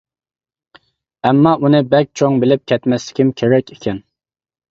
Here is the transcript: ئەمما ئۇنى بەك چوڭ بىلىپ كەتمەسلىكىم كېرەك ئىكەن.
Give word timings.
ئەمما 1.27 1.51
ئۇنى 1.65 1.81
بەك 1.91 2.09
چوڭ 2.21 2.39
بىلىپ 2.45 2.63
كەتمەسلىكىم 2.73 3.29
كېرەك 3.43 3.73
ئىكەن. 3.77 4.01